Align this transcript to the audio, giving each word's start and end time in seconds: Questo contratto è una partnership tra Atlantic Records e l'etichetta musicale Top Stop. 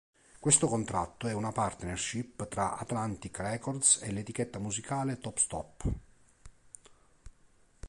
Questo 0.39 0.65
contratto 0.65 1.27
è 1.27 1.31
una 1.31 1.51
partnership 1.51 2.47
tra 2.47 2.75
Atlantic 2.75 3.37
Records 3.37 3.99
e 4.01 4.11
l'etichetta 4.11 4.57
musicale 4.57 5.19
Top 5.19 5.37
Stop. 5.37 5.93